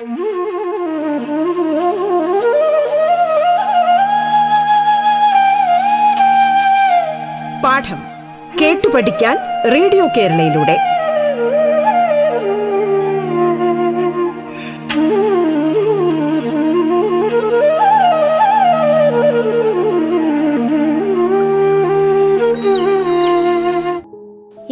[0.00, 0.12] പാഠം
[8.60, 9.36] കേട്ടു പഠിക്കാൻ
[9.72, 10.76] റേഡിയോ കേരളയിലൂടെ.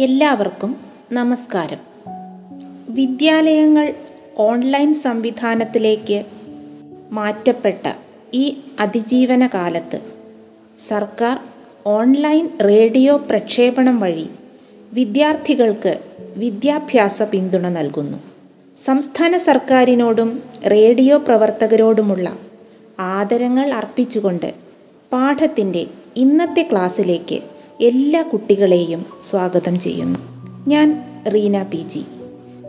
[0.03, 0.75] എല്ലാവർക്കും
[1.11, 1.77] നമസ്കാരം.
[2.89, 3.93] വിദ്യാലയങ്ങൾ
[4.39, 6.25] ഓൺലൈൻ സംവിധാനത്തിലേക്ക്
[7.11, 7.93] മാറ്റപ്പെട്ട
[8.33, 9.99] ഈ അതിജീവന കാലത്ത്
[10.87, 11.39] സർക്കാർ
[11.85, 14.29] ഓൺലൈൻ റേഡിയോ പ്രക്ഷേപണം വഴി
[14.93, 15.99] വിദ്യാർത്ഥികൾക്ക്
[16.37, 18.17] വിദ്യാഭ്യാസ പിന്തുണ നൽകുന്നു.
[18.85, 22.39] സംസ്ഥാന സർക്കാരിനോടും റേഡിയോ പ്രവർത്തകരോടുമുള്ള
[22.99, 24.53] ആദരങ്ങൾ അർപ്പിച്ചുകൊണ്ട്
[25.11, 27.39] പാഠത്തിന്റെ ഇന്നത്തെ ക്ലാസ്സിലേക്ക്
[27.81, 30.19] എല്ലാ കുട്ടികളെയും സ്വാഗതം ചെയ്യുന്നു.
[30.67, 31.03] ഞാൻ
[31.33, 32.03] റീന പി ജി.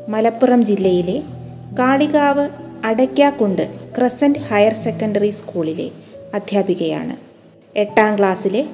[0.09, 1.40] മലപ്പുറം ജില്ലയിലെ
[1.79, 2.49] Kalikavu
[2.85, 5.91] Adakkakundu crescent higher secondary സ്കൂളിലെ
[6.35, 7.17] അധ്യാപികയാണ്.
[7.79, 8.67] എട്ടാം ക്ലാസ്സിലെ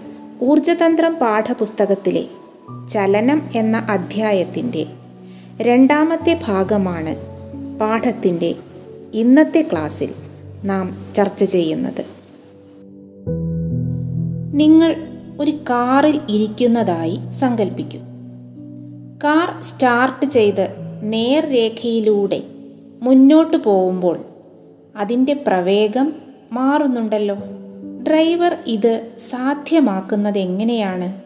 [0.42, 2.24] ഊർജതന്ത്രം പാഠപുസ്തകത്തിലെ
[2.92, 4.86] ചലനം എന്ന അധ്യായത്തിന്റെ
[5.60, 7.16] രണ്ടാമത്തെ ഭാഗമാണ്
[7.78, 8.54] പാഠത്തിന്റെ
[9.14, 10.14] ഇന്നത്തെ ക്ലാസ്സിൽ
[10.64, 12.04] നാം ചർച്ച ചെയ്യുന്നത്.
[14.54, 15.08] നിങ്ങൾ
[15.40, 17.98] ഒരു കാറിൽ ഇരിക്കുന്നതായി സങ്കല്പിക്കൂ
[19.24, 20.68] കാർ സ്റ്റാർട്ട് ചെയ്ത്
[21.02, 22.42] നേർരേഖയിലൂടെ
[23.02, 24.18] മുന്നോട്ട് പോകുമ്പോൾ
[24.96, 26.12] അതിന്റെ പ്രവേഗം
[26.52, 27.36] മാറുന്നുണ്ടല്ലോ.
[28.06, 31.22] ഡ്രൈവർ ഇത് സാധ്യമാക്കുന്നത് എങ്ങനെയാണ്?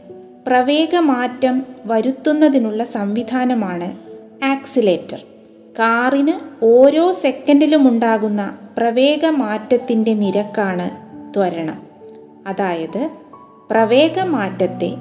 [0.46, 3.96] പ്രവേഗമാറ്റം വരുത്തുന്നതിനുള്ള സംവിധാനമാണ്
[4.44, 5.18] ആക്സിലേറ്റർ.
[5.78, 10.90] കാറിന് ഓരോ സെക്കൻഡിലും ഉണ്ടാകുന്ന പ്രവേഗമാറ്റത്തിന്റെ നിരക്കാണ്
[11.34, 11.82] ത്വരണം.
[12.46, 13.10] അതായത്
[13.70, 14.92] പ്രവേഗമാറ്റത്തെ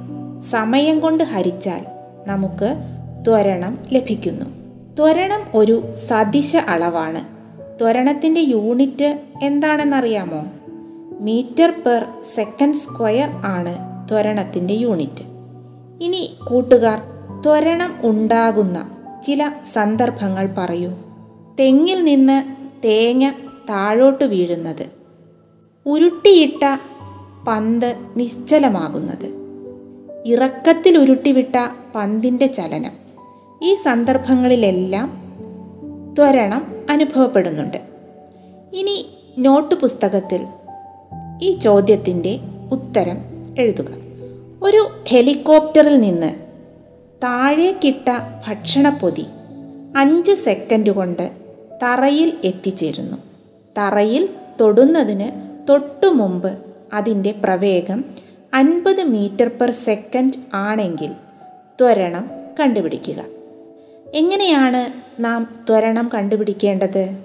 [0.50, 1.86] സമയം കൊണ്ട് ഹരിച്ചാൽ
[2.28, 2.76] നമുക്ക്
[3.28, 4.59] ത്വരണം ലഭിക്കുന്നു.
[5.00, 7.22] ത്വരണം ഒരു സദിശ അളവാണ്.
[7.80, 10.46] ത്വരണത്തിന്റെ യൂണിറ്റ് എന്താണെന്നറിയാമോ?
[11.20, 13.78] മീറ്റർ പെർ സെക്കൻഡ് സ്ക്വയർ ആണ്
[14.10, 15.24] ത്വരണത്തിന്റെ യൂണിറ്റ്.
[16.02, 17.00] ഇനി കൂട്ടുകാർ
[17.46, 18.92] ത്വരണം ഉണ്ടാകുന്ന
[19.28, 20.90] ചില സന്ദർഭങ്ങൾ പറയൂ.
[21.60, 22.44] തെങ്ങിൽ നിന്ന്
[22.84, 23.30] തേങ്ങ
[23.70, 24.86] താഴോട്ട് വീഴുന്നത്
[25.86, 26.78] ഉരുട്ടിയിട്ട
[27.48, 29.34] പന്ത് നിശ്ചലമാകുന്നത്
[30.26, 31.56] ഇറക്കത്തിൽ ഉരുട്ടിവിട്ട
[31.96, 33.09] പന്തിന്റെ ചലനം.
[33.62, 35.08] ഈ സന്ദർഭങ്ങളിലെല്ലാം
[36.20, 37.78] ത്വരണം അനുഭവപ്പെടുന്നുണ്ട്.
[38.74, 39.06] ഇനി
[39.38, 40.46] നോട്ട് പുസ്തകത്തിൽ
[41.42, 42.40] ഈ ചോദ്യത്തിന്റെ
[42.72, 43.18] ഉത്തരം
[43.58, 43.88] എഴുതുക.
[44.64, 46.30] ഒരു ഹെലികോപ്റ്ററിൽ നിന്ന്
[47.24, 48.10] താഴേക്കിട്ട
[48.48, 49.26] ഭക്ഷണപ്പൊതി
[49.98, 51.32] അഞ്ച് സെക്കൻഡ് കൊണ്ട്
[51.84, 53.18] തറയിൽ എത്തിച്ചേരുന്നു.
[53.78, 54.30] തറയിൽ
[54.62, 55.30] തൊടുന്നതിന്
[55.70, 56.58] തൊട്ടു മുമ്പ്
[56.94, 58.06] അതിന്റെ പ്രവേഗം
[58.54, 61.12] അൻപത് മീറ്റർ പെർ സെക്കൻഡ് ആണെങ്കിൽ
[61.80, 63.39] ത്വരണം കണ്ടുപിടിക്കുക.
[64.14, 67.18] എങ്ങനെയാണ് നാം ത്വരണം കണ്ടുപിടിക്കേണ്ടത്?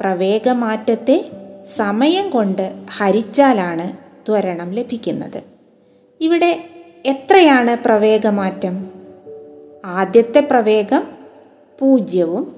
[0.00, 1.30] പ്രവേഗമാറ്റത്തെ
[1.76, 3.96] സമയം കൊണ്ട് ഹരിച്ചാലാണ്
[4.28, 5.42] ത്വരണം ലഭിക്കുന്നത്.
[6.20, 6.64] ഇവിടെ
[7.06, 8.90] എത്രയാണ് പ്രവേഗമാറ്റം?
[9.84, 11.02] ആദ്യത്തെ പ്രവേഗം
[11.78, 12.56] പൂജ്യവും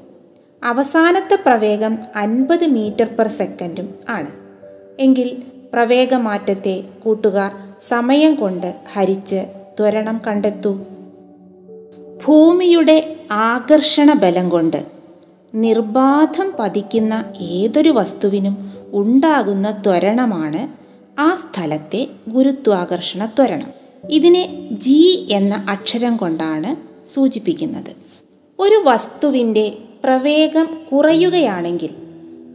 [0.63, 4.31] അവസാനത്തെ പ്രവേഗം അൻപത് മീറ്റർ പെർ സെക്കൻഡും ആണ്.
[5.01, 5.43] എങ്കിൽ
[5.73, 9.47] പ്രവേഗമാറ്റത്തെ കൂട്ടുകാർ സമയം കൊണ്ട് ഹരിച്ച്
[9.81, 10.85] ത്വരണം കണ്ടെത്തൂ.
[12.29, 14.87] ഭൂമിയുടെ ആകർഷണ ബലം കൊണ്ട്
[15.55, 20.69] നിർബാധം പതിക്കുന്ന ഏതൊരു വസ്തുവിനും ഉണ്ടാകുന്ന ത്വരണമാണ്
[21.21, 23.71] ആ സ്ഥലത്തെ ഗുരുത്വാകർഷണ ത്വരണം.
[24.11, 26.77] ഇതിനെ ജി എന്ന അക്ഷരം കൊണ്ടാണ്
[27.09, 27.97] സൂചിപ്പിക്കുന്നത്.
[28.59, 31.91] ഒരു വസ്തുവിന്റെ പ്രവേഗം കുറയുകയാണെങ്കിൽ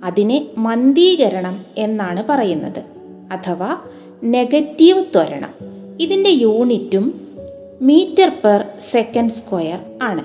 [0.04, 2.84] അതിനെ മന്ദീകരണം എന്നാണ് പറയുന്നത്.
[3.32, 3.78] അഥവാ
[4.24, 5.50] നെഗറ്റീവ് ത്വരണം.
[6.02, 7.23] ഇതിന്റെ യൂണിറ്റും
[7.84, 10.24] മീറ്റർ പെർ സെക്കൻഡ് സ്ക്വയർ ആണ്.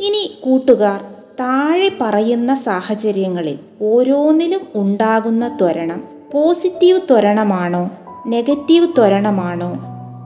[0.00, 1.00] ഇനി കൂട്ടുകാർ
[1.40, 7.90] താഴെ പറയുന്ന സാഹചര്യങ്ങളിൽ ഓരോന്നിലും ഉണ്ടാകുന്ന ത്വരണം പോസിറ്റീവ് ത്വരണമാണോ
[8.26, 9.70] നെഗറ്റീവ് ത്വരണമാണോ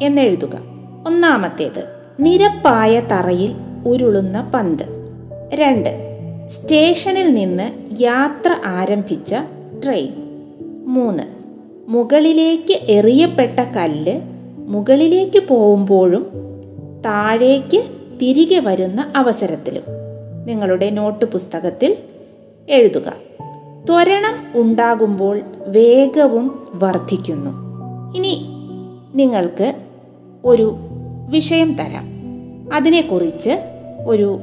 [0.02, 0.58] എന്നെഴുതുക.
[1.06, 1.84] ഒന്നാമത്തേത്
[2.20, 3.54] നിരപ്പായ തറയിൽ
[3.86, 4.84] ഉരുളുന്ന പന്ത്.
[5.54, 5.90] രണ്ട്
[6.48, 9.34] സ്റ്റേഷനിൽ നിന്ന് യാത്ര ആരംഭിച്ച
[9.84, 10.12] ട്രെയിൻ.
[10.86, 11.22] മൂന്ന്
[11.88, 14.20] മുകളിലേക്ക് എറിയപ്പെട്ട കല്ല്
[14.58, 16.49] മുകളിലേക്ക് പോകുമ്പോഴും
[17.04, 17.82] താഴേക്ക്
[18.22, 19.82] തിരികെ വരുന്ന അവസരത്തിലും.
[20.44, 21.96] നിങ്ങളുടെ നോട്ട് പുസ്തകത്തിൽ
[22.68, 23.12] എഴുതുക.
[23.88, 27.50] ത്വരണം ഉണ്ടാകുമ്പോൾ വേഗവും വർദ്ധിക്കുന്നു.
[28.16, 28.46] ഇനി
[29.14, 29.74] നിങ്ങൾക്ക്
[30.44, 30.76] ഒരു
[31.28, 32.04] വിഷയം തരാം.
[32.74, 33.50] അതിനെക്കുറിച്ച്
[34.06, 34.40] ഒരു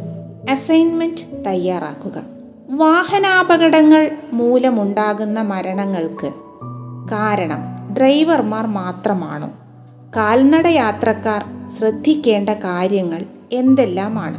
[0.49, 2.23] അസൈൻമെന്റ് തയ്യാറാക്കുക.
[2.69, 6.27] വാഹനാപകടങ്ങൾ മൂലമുണ്ടാകുന്ന മരണങ്ങൾക്ക്
[7.11, 9.49] കാരണം ഡ്രൈവർമാർ മാത്രമാണോ?
[10.17, 11.45] കാൽനട യാത്രക്കാർ
[11.79, 14.37] ശ്രദ്ധിക്കേണ്ട കാര്യങ്ങൾ എന്തെല്ലാമാണ്?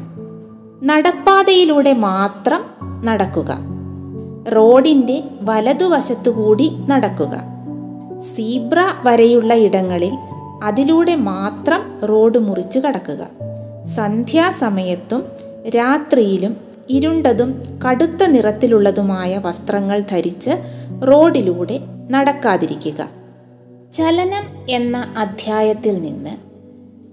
[0.84, 2.64] നടപ്പാതയിലൂടെ മാത്രം
[3.04, 3.58] നടക്കുക.
[4.56, 7.42] റോഡിന്റെ വലതുവശത്തുകൂടി നടക്കുക.
[8.20, 10.12] സീബ്ര വരെയുള്ള ഇടങ്ങളിൽ
[10.62, 13.26] അതിലൂടെ മാത്രം റോഡ് മുറിച്ച് കടക്കുക.
[13.86, 15.24] സന്ധ്യാസമയത്തും
[15.68, 16.56] രാത്രിയിലും
[16.88, 20.50] ഇരുണ്ടതും കടുത്ത നിറത്തിലുള്ളതുമായ വസ്ത്രങ്ങൾ ധരിച്ച്
[21.12, 21.80] റോഡിലൂടെ
[22.10, 23.08] നടക്കാതിരിക്കുക.
[23.92, 26.30] ചലനം എന്ന അധ്യായത്തിൽ നിന്ന്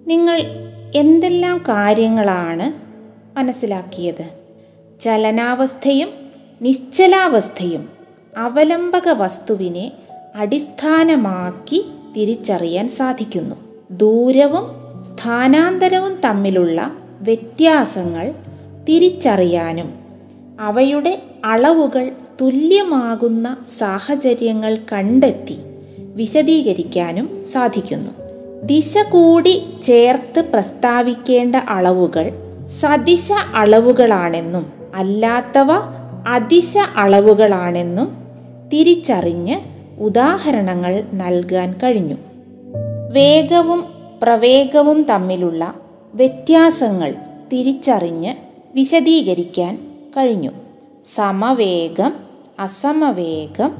[0.10, 0.42] നിങ്ങൾ
[0.96, 2.74] എന്തെല്ലാം കാര്യങ്ങളാണ്
[3.38, 4.30] മനസ്സിലാക്കിയത്?
[5.00, 6.10] ചലനാവസ്ഥയും
[6.62, 7.90] നിശ്ചലാവസ്ഥയും
[8.38, 9.92] അവലംബക വസ്തുവിനെ
[10.36, 11.86] അടിസ്ഥാനമാക്കി
[12.18, 13.56] തിരിച്ചറിയാൻ സാധിക്കുന്നു.
[13.92, 16.92] ദൂരവും സ്ഥാനാന്തരവും തമ്മിലുള്ള
[17.22, 18.34] വ്യത്യാസങ്ങൾ
[18.90, 19.94] തിരിച്ചറിയാനും
[20.60, 22.12] അവയുടെ അളവുകൾ
[22.42, 25.57] തുല്യമാകുന്ന സാഹചര്യങ്ങൾ കണ്ടെത്തി
[26.16, 28.12] വിശദീകരിക്കാനും സാധിക്കുന്നു.
[28.64, 32.34] ദിശ കൂടി ചേർത്ത് പ്രസ്താവിക്കേണ്ട അളവുകൾ
[32.80, 35.68] സദിശ അളവുകളാണെന്നും അല്ലാത്തവ
[36.28, 38.18] അതിശ അളവുകളാണെന്നും
[38.74, 39.60] തിരിച്ചറിഞ്ഞ്
[40.00, 42.16] ഉദാഹരണങ്ങൾ നൽകാൻ കഴിഞ്ഞു.
[43.12, 43.86] വേഗവും
[44.22, 45.74] പ്രവേഗവും തമ്മിലുള്ള
[46.14, 47.16] വ്യത്യാസങ്ങൾ
[47.54, 48.34] തിരിച്ചറിഞ്ഞ്
[48.76, 49.80] വിശദീകരിക്കാൻ
[50.18, 50.50] കഴിഞ്ഞു.
[51.06, 52.14] സമവേഗം
[52.60, 53.76] അസമവേഗം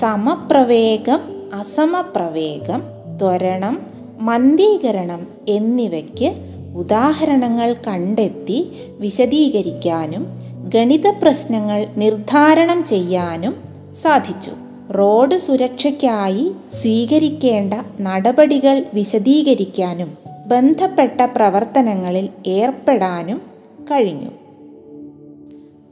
[0.00, 2.82] സമപ്രവേഗം അസമപ്രവേഗം
[3.18, 3.86] ത്വരണം
[4.20, 6.34] മന്ദീകരണം എന്നിവയ്ക്ക്
[6.76, 10.26] ഉദാഹരണങ്ങൾ കണ്ടെത്തി വിശദീകരിക്കാനും
[10.68, 13.56] ഗണിത പ്രശ്നങ്ങൾ നിർദ്ധാരണം ചെയ്യാനും
[14.02, 14.50] സാധിച്ചു.
[14.98, 23.42] റോഡ് സുരക്ഷയ്ക്കായി സ്വീകരിക്കേണ്ട നടപടികൾ വിശദീകരിക്കാനും ബന്ധപ്പെട്ട പ്രവർത്തനങ്ങളിൽ ഏർപ്പെടാനും
[23.90, 24.30] കഴിഞ്ഞു.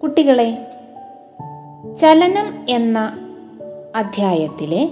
[0.02, 0.58] കുട്ടികളെ
[1.98, 3.18] ചലനം എന്ന
[3.96, 4.88] അധ്യായത്തിലെ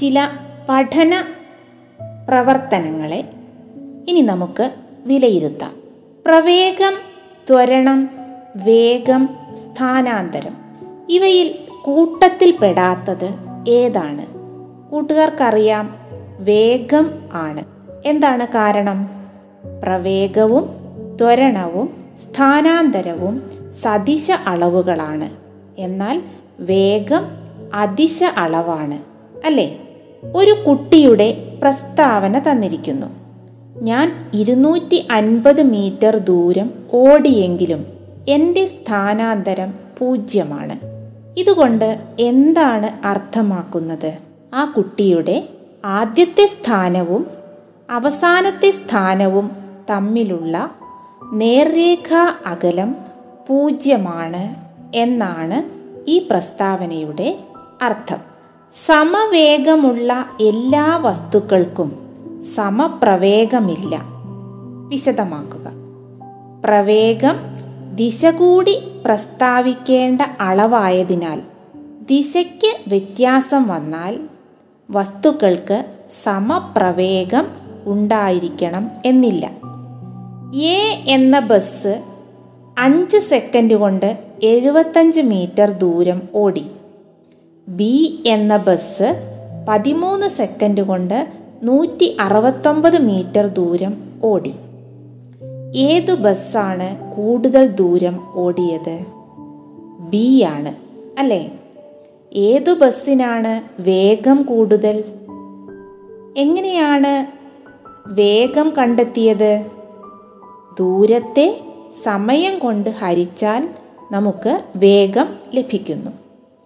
[0.00, 0.28] ചില
[0.68, 1.24] പഠന
[2.28, 3.28] പ്രവർത്തനങ്ങളെ
[4.08, 4.70] ഇനി നമുക്ക്
[5.06, 5.74] വിലയിരുത്താം.
[6.26, 6.92] പ്രവേഗം
[7.50, 8.10] ത്വരണം
[8.56, 10.56] വേഗം സ്ഥാനാന്തരം
[11.08, 11.54] ഇവയിൽ
[11.84, 13.34] കൂട്ടത്തിൽപ്പെടാത്തത്
[13.68, 14.26] ഏതാണ്?
[14.90, 15.96] കൂട്ടുകാർക്കറിയാം
[16.38, 17.64] വേഗം ആണ്.
[18.04, 19.10] എന്താണ് കാരണം?
[19.82, 20.70] പ്രവേഗവും
[21.20, 25.30] ത്വരണവും സ്ഥാനാന്തരവും സദിശ അളവുകളാണ്.
[25.78, 26.22] എന്നാൽ
[26.60, 27.26] വേഗം
[27.74, 29.11] അതിശ അളവാണ്.
[29.44, 29.78] അല്ലേ?
[30.36, 33.06] ഒരു കുട്ടിയുടെ പ്രസ്താവന തന്നിരിക്കുന്നു.
[33.82, 37.86] ഞാൻ ഇരുന്നൂറ്റി അൻപത് മീറ്റർ ദൂരം ഓടിയെങ്കിലും
[38.28, 40.78] എന്റെ സ്ഥാനാന്തരം പൂജ്യമാണ്.
[41.40, 44.18] ഇതുകൊണ്ട് എന്താണ് അർത്ഥമാക്കുന്നത്?
[44.54, 45.48] ആ കുട്ടിയുടെ
[45.84, 47.26] ആദ്യത്തെ സ്ഥാനവും
[47.90, 49.50] അവസാനത്തെ സ്ഥാനവും
[49.90, 50.70] തമ്മിലുള്ള
[51.32, 52.96] നേർരേഖാ അകലം
[53.48, 54.54] പൂജ്യമാണ്
[54.96, 55.62] എന്നാണ്
[56.10, 57.38] ഈ പ്രസ്താവനയുടെ
[57.82, 58.31] അർത്ഥം.
[58.74, 61.92] സമവേഗമുള്ള എല്ലാ വസ്തുക്കൾക്കും
[62.42, 64.02] സമപ്രവേഗമില്ല.
[64.88, 65.70] വിശദമാക്കുക.
[66.64, 67.36] പ്രവേഗം
[67.94, 71.40] ദിശ കൂടി പ്രസ്താവിക്കേണ്ട അളവായതിനാൽ
[72.10, 74.20] ദിശയ്ക്ക് വ്യത്യാസം വന്നാൽ
[74.90, 77.46] വസ്തുക്കൾക്ക് സമപ്രവേഗം
[77.84, 79.50] ഉണ്ടായിരിക്കണം എന്നില്ല.
[80.54, 82.02] എ എന്ന ബസ്
[82.78, 86.66] അഞ്ച് സെക്കൻഡ് കൊണ്ട് എഴുപത്തഞ്ച് മീറ്റർ ദൂരം ഓടി.
[87.68, 89.28] ബി എന്ന ബസ്
[89.68, 91.28] പതിമൂന്ന് സെക്കൻഡ് കൊണ്ട്
[91.62, 94.54] നൂറ്റി അറുപത്തൊമ്പത് മീറ്റർ ദൂരം ഓടി.
[95.76, 99.04] ഏതു ബസ്സാണ് കൂടുതൽ ദൂരം ഓടിയത്?
[100.00, 100.74] ബി ആണ്
[101.20, 101.52] അല്ലേ?
[102.32, 105.04] ഏതു ബസ്സിനാണ് വേഗം കൂടുതൽ?
[106.36, 107.26] എങ്ങനെയാണ്
[108.06, 109.66] വേഗം കണ്ടെത്തിയത്?
[110.78, 111.60] ദൂരത്തെ
[112.02, 113.68] സമയം കൊണ്ട് ഹരിച്ചാൽ
[114.12, 116.21] നമുക്ക് വേഗം ലഭിക്കുന്നു.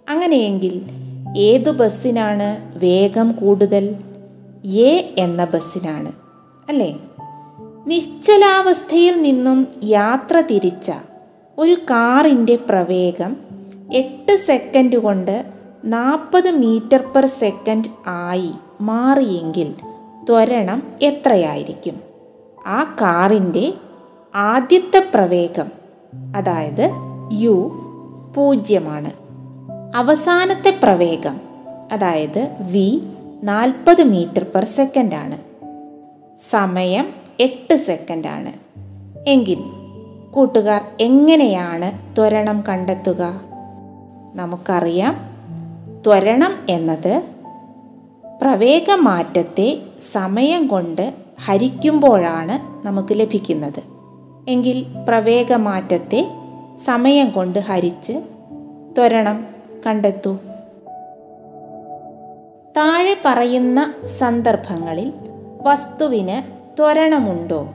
[0.09, 0.83] അങ്ങനെയെങ്കിൽ
[1.39, 3.97] ഏതു ബസ്സിനാണ് വേഗം കൂടുതൽ?
[4.65, 6.13] എ എന്ന ബസ്സിനാണ്.
[6.69, 6.99] അല്ലേ?
[7.87, 10.93] നിശ്ചലാവസ്ഥയിൽ നിന്നും യാത്ര തിരിച്ച
[11.59, 13.37] ഒരു കാറിന്റെ പ്രവേഗം
[13.93, 15.47] എട്ട് സെക്കൻഡ് കൊണ്ട്
[15.85, 19.75] നാൽപ്പത് മീറ്റർ പെർ സെക്കൻഡ് ആയി മാറിയെങ്കിൽ
[20.29, 22.01] ത്വരണം എത്രയായിരിക്കും?
[22.67, 23.75] ആ കാറിന്റെ
[24.35, 25.67] ആദ്യത്തെ പ്രവേഗം
[26.37, 26.91] അതായത്
[27.33, 27.71] യു
[28.37, 29.26] പൂജ്യമാണ്.
[29.97, 31.41] അവസാനത്തെ പ്രവേഗം
[31.93, 33.03] അതായത് വി
[33.43, 35.39] നാൽപ്പത് മീറ്റർ പെർ സെക്കൻഡാണ്.
[36.41, 38.53] സമയം എട്ട് സെക്കൻഡാണ്.
[39.29, 39.59] എങ്കിൽ
[40.33, 43.41] കൂട്ടുകാർ എങ്ങനെയാണ് ത്വരണം കണ്ടെത്തുക?
[44.35, 45.17] നമുക്കറിയാം.
[46.07, 47.23] ത്വരണം എന്നത്
[48.43, 53.83] പ്രവേഗമാറ്റത്തെ സമയം കൊണ്ട് ഹരിക്കുമ്പോഴാണ് നമുക്ക് ലഭിക്കുന്നത്.
[54.49, 56.27] എങ്കിൽ പ്രവേഗമാറ്റത്തെ
[56.85, 58.13] സമയം കൊണ്ട് ഹരിച്ച്
[58.99, 59.56] ത്വരണം
[59.87, 60.39] കണ്ടെത്തൂ.
[62.77, 65.13] താഴെ പറയുന്ന സന്ദർഭങ്ങളിൽ
[65.63, 67.69] വസ്തുവിന് ത്വരണമുണ്ടോ?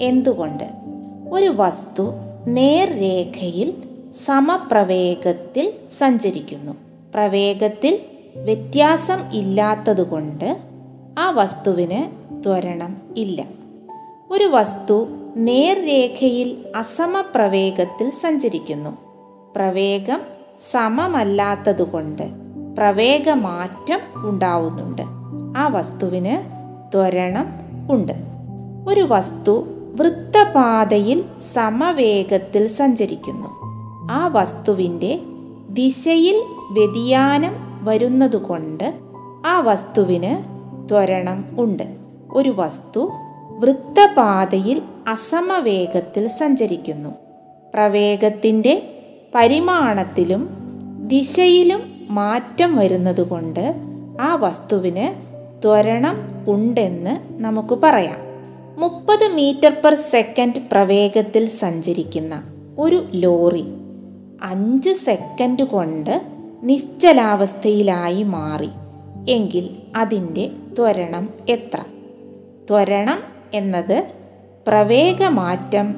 [0.00, 0.64] എന്തുകൊണ്ട്?
[1.30, 2.12] ഒരു വസ്തു
[2.46, 3.82] നേർരേഖയിൽ
[4.24, 6.72] സമപ്രവേഗത്തിൽ സഞ്ചരിക്കുന്നു.
[7.14, 8.00] പ്രവേഗത്തിൽ
[8.36, 10.58] വ്യത്യാസം ഇല്ലാത്തതുകൊണ്ട്
[11.18, 13.44] ആ വസ്തുവിന് ത്വരണം ഇല്ല.
[14.30, 18.90] ഒരു വസ്തു നേർരേഖയിൽ അസമപ്രവേഗത്തിൽ സഞ്ചരിക്കുന്നു.
[19.56, 20.35] പ്രവേഗം
[20.70, 22.22] സമമല്ലാത്തതുകൊണ്ട്
[22.78, 25.02] പ്രവേഗമാറ്റം ഉണ്ടാവുന്നുണ്ട്.
[25.58, 26.36] ആ വസ്തുവിന്
[26.94, 27.46] ത്വരണം
[27.90, 28.12] ഉണ്ട്.
[28.88, 29.66] ഒരു വസ്തു
[30.00, 33.48] വൃത്തപാതയിൽ സമവേഗത്തിൽ സഞ്ചരിക്കുന്നു.
[34.10, 35.20] ആ വസ്തുവിന്റെ
[35.70, 38.94] ദിശയിൽ വ്യതിയാനം വരുന്നതുകൊണ്ട്
[39.46, 40.56] ആ വസ്തുവിന്
[40.88, 41.96] ത്വരണം ഉണ്ട്.
[42.32, 43.10] ഒരു വസ്തു
[43.58, 47.10] വൃത്തപാതയിൽ അസമവേഗത്തിൽ സഞ്ചരിക്കുന്നു.
[47.74, 48.95] പ്രവേഗത്തിന്റെ
[49.36, 50.48] പരിമാണത്തിലും
[51.06, 53.74] ദിശയിലും മാറ്റം വരുന്നതുകൊണ്ട്
[54.20, 55.14] ആ വസ്തുവിന്
[55.64, 56.16] ത്വരണം
[56.48, 58.16] ഉണ്ടെന്ന് നമുക്ക് പറയാം.
[58.80, 62.42] മുപ്പത് മീറ്റർ പെർ സെക്കൻഡ് പ്രവേഗത്തിൽ സഞ്ചരിക്കുന്ന
[62.78, 63.64] ഒരു ലോറി
[64.42, 66.22] അഞ്ച് സെക്കൻഡ് കൊണ്ട്
[66.62, 68.68] നിശ്ചലാവസ്ഥയിലായി മാറി.
[69.28, 71.80] എങ്കിൽ അതിന്റെ ത്വരണം എത്ര?
[72.70, 73.18] ത്വരണം
[73.54, 74.06] എന്നത്
[74.66, 75.96] പ്രവേഗമാറ്റം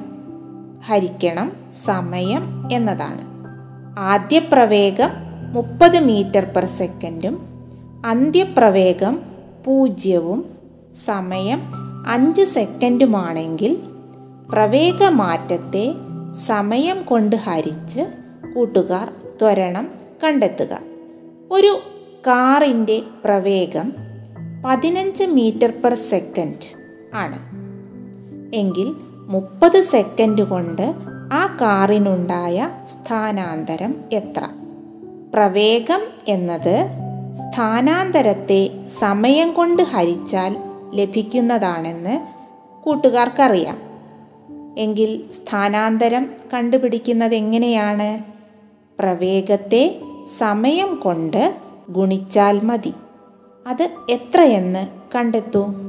[0.85, 1.51] ഹരിക്കണം
[1.85, 3.28] സമയം എന്നതാണ്.
[3.99, 5.09] ആദ്യ പ്രവേഗം
[5.53, 7.39] മുപ്പത് മീറ്റർ പെർ സെക്കൻഡും
[8.05, 9.21] അന്ത്യപ്രവേഗം
[9.65, 10.45] പൂജ്യവും
[11.05, 11.61] സമയം
[12.07, 13.77] അഞ്ച് സെക്കൻഡുമാണെങ്കിൽ
[14.49, 15.93] പ്രവേഗമാറ്റത്തെ
[16.45, 18.01] സമയം കൊണ്ട് ഹരിച്ച്
[18.55, 19.09] കൂട്ടുകാർ
[19.41, 19.91] ത്വരണം
[20.23, 20.79] കണ്ടെത്തുക.
[21.51, 21.79] ഒരു
[22.27, 23.93] കാറിന്റെ പ്രവേഗം
[24.65, 26.67] പതിനഞ്ച് മീറ്റർ പെർ സെക്കൻഡ്
[27.15, 27.39] ആണ്.
[28.55, 28.95] എങ്കിൽ
[29.27, 30.93] മുപ്പത് സെക്കൻഡ് കൊണ്ട്
[31.33, 34.47] ആ കാറിനുണ്ടായ സ്ഥാനാന്തരം എത്ര?
[35.33, 36.87] പ്രവേഗം എന്നത്
[37.35, 40.57] സ്ഥാനാന്തരത്തെ സമയം കൊണ്ട് ഹരിച്ചാൽ
[40.93, 42.27] ലഭിക്കുന്നതാണെന്ന്
[42.83, 43.77] കൂട്ടുകാർക്കറിയാം.
[44.77, 48.19] എങ്കിൽ സ്ഥാനാന്തരം കണ്ടുപിടിക്കുന്നത് എങ്ങനെയാണ്?
[48.99, 50.01] പ്രവേഗത്തെ
[50.37, 51.55] സമയം കൊണ്ട്
[51.89, 52.93] ഗുണിച്ചാൽ മതി.
[53.67, 55.88] അത് എത്രയെന്ന് കണ്ടെത്തൂ.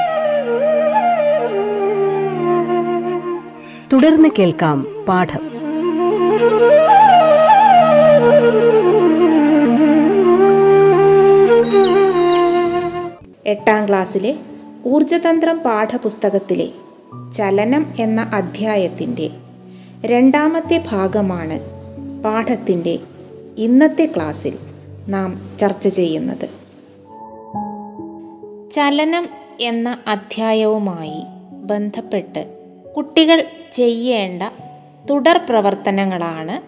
[4.01, 5.39] തുടർന്ന് കേൾക്കാം പാഠം.
[13.45, 14.35] എട്ടാം ക്ലാസ്സിലെ
[14.85, 16.69] ഊർജതന്ത്രം പാഠപുസ്തകത്തിലെ
[17.37, 19.29] ചലനം എന്ന അധ്യായത്തിന്റെ
[20.05, 21.59] രണ്ടാമത്തെ ഭാഗമാണ്
[22.23, 22.99] പാഠത്തിന്റെ
[23.57, 24.57] ഇന്നത്തെ ക്ലാസ്സിൽ
[25.07, 26.49] നാം ചർച്ച ചെയ്യുന്നത്.
[28.71, 29.27] ചലനം
[29.59, 31.23] എന്ന അധ്യായവുമായി
[31.63, 32.60] ബന്ധപ്പെട്ട്
[32.97, 33.43] കുട്ടികൾ
[33.73, 34.43] ചെയ്യേണ്ട
[35.09, 36.61] തുടർ പ്രവർത്തനങ്ങളാണ്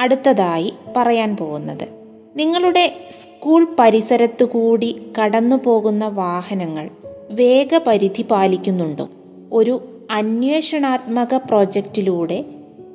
[0.00, 1.88] അടുത്തതായി പറയാൻ പോകുന്നത്.
[2.36, 6.90] നിങ്ങളുടെ സ്കൂൾ പരിസരത്തു കൂടി കടന്നു പോകുന്ന വാഹനങ്ങൾ
[7.30, 9.08] വേഗപരിധി പാലിക്കുന്നുണ്ടോ?
[9.52, 12.44] ഒരു അന്വേഷണാത്മക പ്രോജക്റ്റിലൂടെ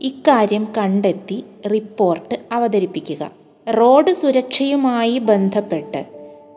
[0.01, 3.31] ഇക്കാര്യം കണ്ടെത്തി റിപ്പോർട്ട് അവതരിപ്പിക്കുക.
[3.69, 6.05] റോഡ് സുരക്ഷയുമായി ബന്ധപ്പെട്ട്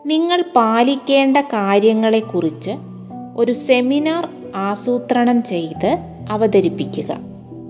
[0.05, 2.71] നിങ്ങൾ പാലിക്കേണ്ട കാര്യങ്ങളെക്കുറിച്ച്
[3.37, 5.97] ഒരു സെമിനാർ ആസൂത്രണം ചെയ്ത്
[6.29, 7.19] അവതരിപ്പിക്കുക.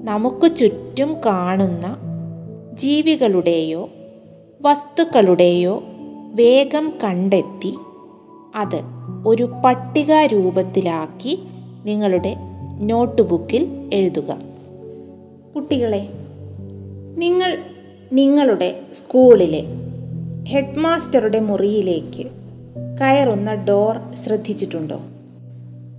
[0.04, 1.98] നമുക്ക് ചുറ്റും കാണുന്ന
[2.74, 3.90] ജീവികളുടെയോ
[4.62, 5.84] വസ്തുക്കളുടെയോ
[6.34, 7.74] വേഗം കണ്ടെത്തി
[8.56, 8.82] അത്
[9.28, 11.40] ഒരു പട്ടിക രൂപത്തിലാക്കി
[11.86, 12.36] നിങ്ങളുടെ
[12.80, 14.38] നോട്ട്ബുക്കിൽ എഴുതുക.
[15.56, 16.10] കുട്ടികളെ
[17.18, 17.58] നിങ്ങൾ
[18.14, 19.64] നിങ്ങളുടെ സ്കൂളിലെ
[20.48, 22.28] ഹെഡ് മാസ്റ്ററുടെ മുറിയിലേക്ക്
[23.02, 25.00] കയറുന്ന ഡോർ ശ്രദ്ധിച്ചിട്ടുണ്ടോ?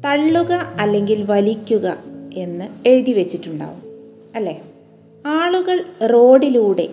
[0.05, 1.97] തള്ളുക അല്ലെങ്കിൽ വലിക്കുക
[2.35, 3.83] എന്ന് എഴുതി വെച്ചിട്ടുണ്ടാവും
[4.35, 4.63] അല്ലേ?
[5.27, 6.89] ആളുകൾ റോഡിലൂടെ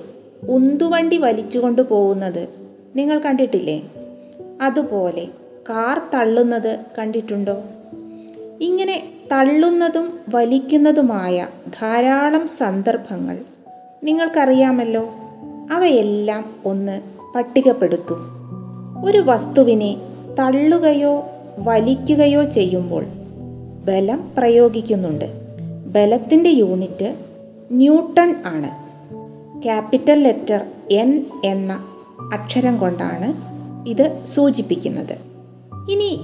[0.49, 2.47] ഉന്തുവണ്ടി വലിച്ചുകൊണ്ട് പോകുന്നത്
[2.95, 3.81] നിങ്ങൾ കണ്ടിട്ടില്ലേ?
[4.61, 5.27] അതുപോലെ
[5.69, 7.63] കാർ തള്ളുന്നത് കണ്ടിട്ടുണ്ടോ?
[8.61, 13.37] ഇങ്ങനെ തള്ളുന്നതും വലിക്കുന്നതുമായ ധാരാളം സന്ദർഭങ്ങൾ
[14.03, 15.09] നിങ്ങൾക്കറിയാമല്ലോ.
[15.71, 17.01] അവയെല്ലാം ഒന്ന്
[17.35, 18.17] പട്ടികപ്പെടുത്തും.
[19.05, 19.97] ഒരു വസ്തുവിനെ
[20.39, 21.23] തള്ളുകയോ
[21.57, 23.05] വലിക്കുകയോ ചെയ്യുമ്പോൾ
[23.85, 25.25] ബലം പ്രയോഗിക്കുന്നുണ്ട്.
[25.85, 27.15] ബലത്തിന്റെ യൂണിറ്റ്
[27.71, 28.81] ന്യൂട്ടൺ ആണ്.
[29.63, 31.85] ക്യാപിറ്റൽ ലെറ്റർ എൻ എന്ന
[32.33, 33.33] അക്ഷരം കൊണ്ടാണ്
[33.89, 35.17] ഇത് സൂചിപ്പിക്കുന്നത്.
[35.91, 36.21] ഇനി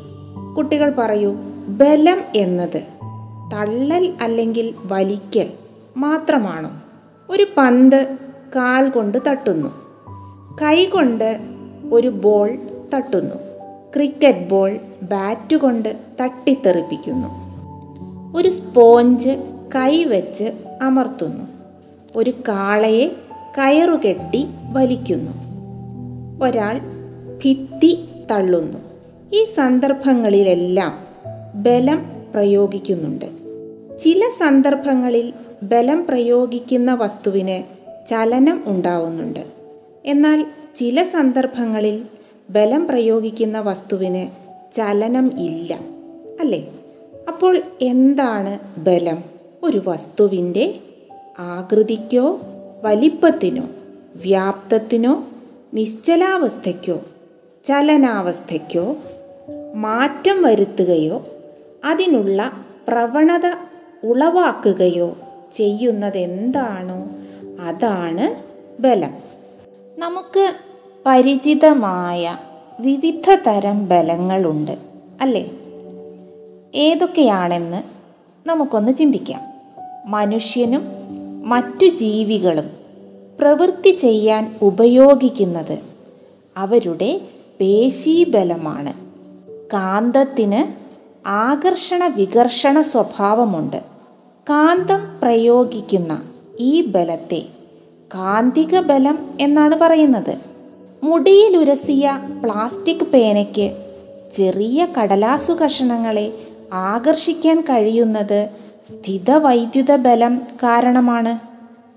[0.57, 1.33] കുട്ടികൾ പറയൂ
[1.67, 2.83] ബലം എന്നത്
[3.53, 5.49] തള്ളൽ അല്ലെങ്കിൽ വലിക്കൽ
[5.97, 6.71] മാത്രമാണോ?
[7.29, 8.17] ഒരു പന്ത്
[8.55, 9.69] കാൽ കൊണ്ട് തട്ടുന്നു.
[10.61, 11.39] കൈ കൊണ്ട്
[11.91, 12.57] ഒരു ബോൾ
[12.93, 13.46] തട്ടുന്നു.
[13.97, 17.27] ക്രിക്കറ്റ് ബോൾ ബാറ്റ് കൊണ്ട് തട്ടിത്തെറിപ്പിക്കുന്നു.
[18.37, 19.29] ഒരു സ്പോഞ്ച്
[19.75, 20.43] കൈവച്ച്
[20.81, 21.43] അമർത്തുന്നു.
[22.15, 23.07] ഒരു കാളയെ
[23.57, 25.31] കയറുകെട്ടി വലിക്കുന്നു.
[26.45, 26.79] ഒരാൾ
[27.45, 28.77] ഭിത്തി തള്ളുന്നു.
[29.33, 30.99] ഈ സന്ദർഭങ്ങളിലെല്ലാം
[31.55, 33.25] ബലം പ്രയോഗിക്കുന്നുണ്ട്.
[33.97, 37.63] ചില സന്ദർഭങ്ങളിൽ ബലം പ്രയോഗിക്കുന്ന വസ്തുവിന്
[38.07, 39.45] ചലനം ഉണ്ടാവുന്നുണ്ട്.
[40.05, 42.03] എന്നാൽ ചില സന്ദർഭങ്ങളിൽ
[42.49, 44.27] ബലം പ്രയോഗിക്കുന്ന വസ്തുവിന്
[44.75, 45.79] ചലനം ഇല്ല
[46.39, 46.73] അല്ലേ?
[47.27, 49.23] അപ്പോൾ എന്താണ് ബലം?
[49.63, 50.75] ഒരു വസ്തുവിന്റെ
[51.39, 52.39] ആകൃതിക്കോ
[52.83, 53.63] വലിപ്പത്തിനോ
[54.15, 55.27] വ്യാപ്തത്തിനോ
[55.73, 56.99] നിശ്ചലാവസ്ഥയ്ക്കോ
[57.65, 58.95] ചലനാവസ്ഥയ്ക്കോ
[59.75, 61.25] മാറ്റം വരുത്തുകയോ
[61.85, 62.51] അതിനുള്ള
[62.87, 63.55] പ്രവണത
[64.03, 65.17] ഉളവാക്കുകയോ
[65.53, 67.09] ചെയ്യുന്നതെന്താണോ
[67.61, 68.43] അതാണ്
[68.81, 69.13] ബലം.
[69.97, 70.53] നമുക്ക്
[71.07, 72.37] പരിചിതമായ
[72.79, 74.77] വിവിധ തരം ബലങ്ങളുണ്ട്
[75.21, 75.51] അല്ലേ?
[76.75, 77.83] ഏതൊക്കെയാണെന്ന്
[78.49, 79.41] നമുക്കൊന്ന് ചിന്തിക്കാം.
[80.05, 80.81] മനുഷ്യനും
[81.45, 82.69] മറ്റു ജീവികളും
[83.39, 85.79] പ്രവൃത്തി ചെയ്യാൻ ഉപയോഗിക്കുന്നത്
[86.57, 87.21] അവരുടെ
[87.59, 88.93] പേശീബലമാണ്.
[89.73, 90.87] കാന്തത്തിന്
[91.27, 93.83] ആകർഷണ വികർഷണ സ്വഭാവമുണ്ട്.
[94.49, 96.23] കാന്തം പ്രയോഗിക്കുന്ന
[96.59, 97.45] ഈ ബലത്തെ
[98.15, 100.46] കാന്തിക ബലം എന്നാണ് പറയുന്നത്.
[101.03, 103.77] മുടിയിലുരസിയ പ്ലാസ്റ്റിക് പേനയ്ക്ക്
[104.33, 106.33] ചെറിയ കടലാസു കഷണങ്ങളെ
[106.73, 108.49] ആകർഷിക്കാൻ കഴിയുന്നത്
[108.85, 111.39] സ്ഥിതവൈദ്യുത ബലം കാരണമാണ്.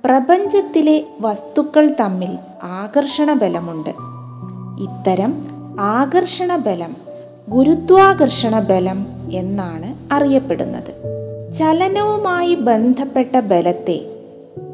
[0.04, 3.90] പ്രപഞ്ചത്തിലെ വസ്തുക്കൾ തമ്മിൽ ആകർഷണ ബലമുണ്ട്.
[4.82, 5.44] ഇത്തരം
[5.80, 6.96] ആകർഷണ ബലം
[7.48, 10.92] ഗുരുത്വാകർഷണ ബലം എന്നാണ് അറിയപ്പെടുന്നത്.
[11.52, 14.00] ചലനവുമായി ബന്ധപ്പെട്ട ബലത്തെ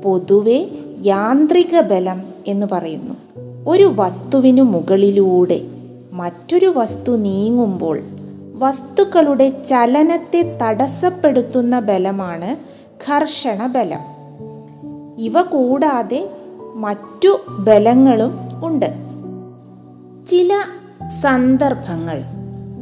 [0.04, 0.66] പൊതുവെ
[1.02, 3.25] യാന്ത്രിക ബലം എന്ന് പറയുന്നു.
[3.66, 5.60] ഒരു വസ്തുവിനു മുകളിലൂടെ
[6.12, 8.02] മറ്റൊരു വസ്തു നീങ്ങുമ്പോൾ
[8.54, 12.56] വസ്തുക്കളുടെ ചലനത്തെ തടസ്സപ്പെടുത്തുന്ന ബലമാണ്
[13.08, 13.98] ഘർഷണ ബലം
[15.18, 16.30] ഇവ കൂടാതെ
[16.74, 18.86] മറ്റു ബലങ്ങളും ഉണ്ട്.
[20.26, 20.60] ചില
[21.20, 22.22] സന്ദർഭങ്ങൾ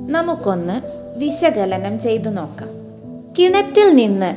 [0.09, 0.81] നമുക്കൊന്ന്
[1.19, 2.69] വിശകലനം ചെയ്തു നോക്കാം.
[3.39, 4.37] കിണറ്റിൽ നിന്ന്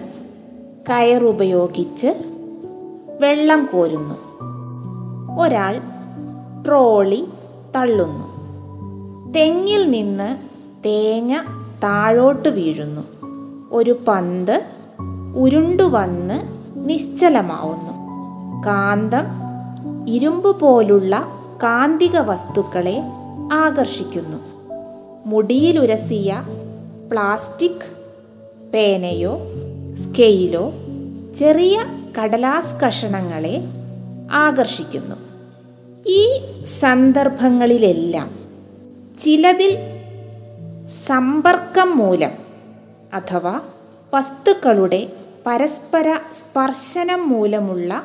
[0.90, 2.08] കയറുപയോഗിച്ച്
[3.22, 4.16] വെള്ളം കോരുന്നു.
[5.42, 5.97] ഒരാൾ
[6.68, 7.28] ട്രോളി
[7.76, 8.38] തള്ളുന്നു.
[9.32, 10.38] തെങ്ങിൽ നിന്ന്
[10.86, 11.36] തേങ്ങ
[11.84, 13.02] താഴോട്ട് വീഴുന്നു.
[13.72, 14.64] ഒരു പന്ത്
[15.36, 16.40] ഉരുണ്ടുവന്ന്
[16.76, 17.92] നിശ്ചലമാവുന്നു.
[18.66, 19.26] കാന്തം
[20.08, 21.28] ഇരുമ്പ് പോലുള്ള
[21.64, 23.04] കാന്തിക വസ്തുക്കളെ
[23.54, 24.38] ആകർഷിക്കുന്നു.
[25.26, 26.44] മുടിയിലുരസിയ
[27.12, 27.98] പ്ലാസ്റ്റിക്
[28.74, 29.38] പേനയോ
[29.96, 30.72] സ്കെയിലോ
[31.36, 31.86] ചെറിയ
[32.20, 33.64] കടലാസ് കഷണങ്ങളെ
[34.32, 35.27] ആകർഷിക്കുന്നു.
[36.08, 38.30] ഈ സന്ദർഭങ്ങളിലെല്ലാം
[39.20, 39.78] ചിലതിൽ
[40.88, 42.32] സമ്പർക്കം മൂലം
[43.14, 43.62] അഥവാ
[44.14, 45.08] വസ്തുക്കളുടെ
[45.48, 48.04] പരസ്പര സ്പർശനം മൂലമുള്ള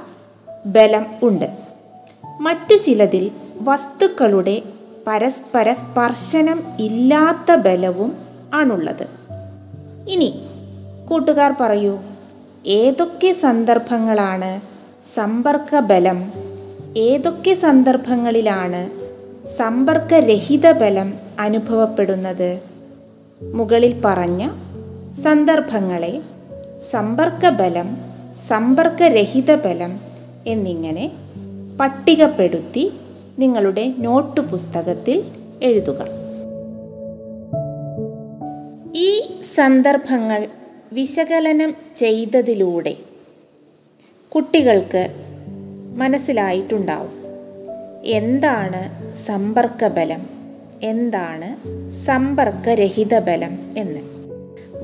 [0.67, 1.57] ബലം ഉണ്ട്.
[2.41, 4.63] മറ്റു ചിലതിൽ വസ്തുക്കളുടെ
[5.07, 8.17] പരസ്പര സ്പർശനം ഇല്ലാത്ത ബലവും
[8.55, 9.07] ആണുള്ളത്.
[10.09, 10.43] ഇനി
[11.09, 11.99] കൂട്ടുകാർ പറയൂ
[12.67, 14.61] ഏതൊക്കെ സന്ദർഭങ്ങളാണ്
[15.15, 16.33] സമ്പർക്ക ബലം
[16.97, 18.91] ഏതൊക്കെ സന്ദർഭങ്ങളിലാണ്
[19.57, 22.63] സമ്പർക്കരഹിത ബലം അനുഭവപ്പെടുന്നത്?
[23.43, 24.49] മുകളിൽ പറഞ്ഞ
[25.25, 26.23] സന്ദർഭങ്ങളെ
[26.91, 27.97] സമ്പർക്ക ബലം
[28.49, 30.01] സമ്പർക്കരഹിത ബലം
[30.47, 31.13] എന്നിങ്ങനെ
[31.81, 32.93] പട്ടികപ്പെടുത്തി
[33.39, 35.25] നിങ്ങളുടെ നോട്ട് പുസ്തകത്തിൽ
[35.63, 36.05] എഴുതുക.
[38.95, 40.47] ഈ സന്ദർഭങ്ങൾ
[40.93, 42.97] വിശകലനം ചെയ്തതിലൂടെ
[44.35, 45.32] കുട്ടികൾക്ക്
[45.97, 47.23] മനസ്സിലായിട്ടുണ്ടാവും.
[48.05, 48.81] എന്താണ്
[49.17, 50.27] സമ്പർക്ക ബലം
[50.83, 51.57] എന്താണ്
[52.05, 54.01] സമ്പർക്കരഹിത ബലം എന്ന്.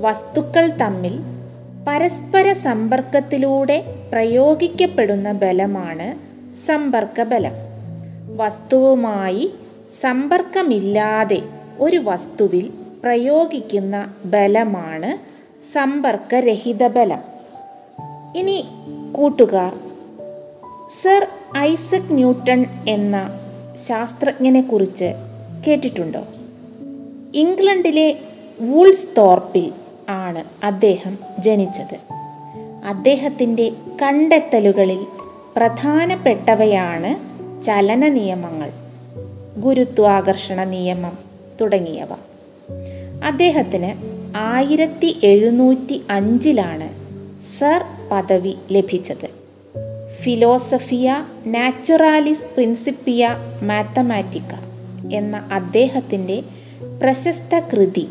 [0.01, 1.13] വസ്തുക്കൾ തമ്മിൽ
[1.89, 6.19] പരസ്പര സമ്പർക്കത്തിലൂടെ പ്രയോഗിക്കപ്പെടുന്ന ബലമാണ്
[6.67, 7.53] സമ്പർക്ക ബലം
[8.37, 9.55] വസ്തുവുമായി
[10.01, 11.43] സമ്പർക്കമില്ലാതെ
[11.81, 12.71] ഒരു വസ്തുവിൽ
[13.03, 15.19] പ്രയോഗിക്കുന്ന ബലമാണ്
[15.73, 17.21] സമ്പർക്കരഹിത ബലം
[18.37, 18.65] ഇനി
[19.13, 19.75] കൂട്ടുകാർ
[20.89, 23.41] സർ ഐസക് ന്യൂട്ടൺ എന്ന
[23.87, 25.15] ശാസ്ത്രജ്ഞനെ കുറിച്ച്
[25.67, 26.25] കേട്ടിട്ടുണ്ടോ?
[27.35, 28.19] ഇംഗ്ലണ്ടിലെ
[28.61, 29.73] വൂൾസ് തോർപ്പിൽ
[30.09, 31.99] ആണ് അദ്ദേഹം ജനിച്ചത്.
[32.85, 33.73] അദ്ദേഹത്തിന്റെ
[34.03, 35.07] കണ്ടെത്തലുകളിൽ
[35.57, 37.17] പ്രധാനപ്പെട്ടവയാണ്
[37.65, 38.71] ചലന നിയമങ്ങൾ
[39.59, 41.19] ഗുരുത്വാകർഷണ നിയമം
[41.61, 42.09] തുടങ്ങിയവ.
[43.25, 46.89] അദ്ദേഹത്തിന് ആയിരത്തി എഴുന്നൂറ്റി അഞ്ചിലാണ്
[47.59, 49.38] സർ പദവി ലഭിച്ചത്.
[50.23, 54.55] ഫിലോസഫിയ നാച്ചുറാലിസ് പ്രിൻസിപ്പിയ മാത്തമാറ്റിക്ക
[55.13, 56.43] എന്ന അദ്ദേഹത്തിന്റെ
[57.03, 58.09] പ്രശസ്ത കൃതി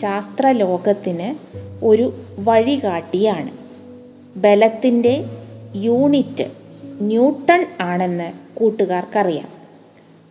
[0.00, 1.34] ശാസ്ത്രലോകത്തിന്
[1.84, 3.50] ഒരു വഴികാട്ടിയാണ്.
[4.36, 5.24] ബലത്തിന്റെ
[5.76, 6.50] യൂണിറ്റ്
[6.84, 9.48] ന്യൂട്ടൺ ആണെന്ന് കൂട്ടുകാർക്കറിയാം.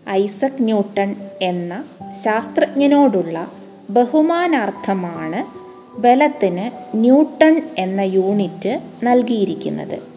[0.10, 1.84] ഐസക് ന്യൂട്ടൺ എന്ന
[2.24, 3.52] ശാസ്ത്രജ്ഞനോടുള്ള
[3.90, 5.68] ബഹുമാനാർത്ഥമാണ്
[6.00, 10.17] ബലത്തിന് ന്യൂട്ടൺ എന്ന യൂണിറ്റ് നൽകിയിരിക്കുന്നത്.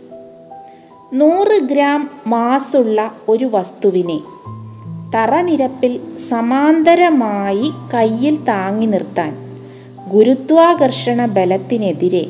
[1.14, 4.20] നൂറ് ഗ്രാം മാസുള്ള ഒരു വസ്തുവിനെ
[5.14, 9.36] തറനിരപ്പിൽ സമാന്തരമായി കയ്യിൽ താങ്ങി നിർത്താൻ
[10.14, 12.26] ഗുരുത്വാകർഷണ ബലത്തിനെതിരെ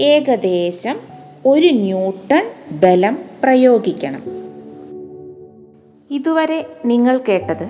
[0.00, 0.96] ഏകദേശം
[1.46, 2.50] ഒരു ന്യൂട്ടൺ
[2.82, 4.22] ബലം പ്രയോഗിക്കണം.
[6.10, 7.68] ഇതുവരെ നിങ്ങൾ കേട്ടത്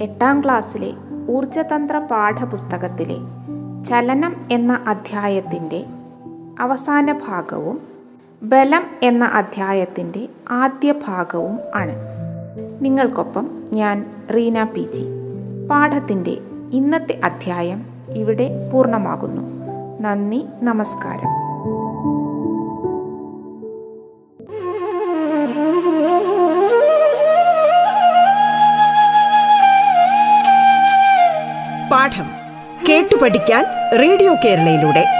[0.00, 0.92] എട്ടാം ക്ലാസ്സിലെ
[1.30, 3.16] ഊർജതന്ത്ര പാഠപുസ്തകത്തിലെ
[3.88, 5.84] ചലനം എന്ന അധ്യായത്തിന്റെ
[6.60, 7.89] അവസാന ഭാഗവും
[8.42, 11.92] ബലം എന്ന അധ്യായത്തിന്റെ ആദ്യ ഭാഗവും ആണ്.
[12.80, 15.04] നിങ്ങൾക്കൊപ്പം ഞാൻ റീന പി ജി.
[15.70, 16.36] പാഠത്തിന്റെ
[16.72, 19.42] ഇന്നത്തെ അധ്യായം ഇവിടെ പൂർണമാകുന്നു.
[20.00, 21.40] നന്ദി നമസ്കാരം.
[31.90, 32.30] പാഠം
[32.88, 33.64] കേട്ടു പഠിക്കാൻ
[34.00, 35.19] റേഡിയോ കേരളയിലൂടെ.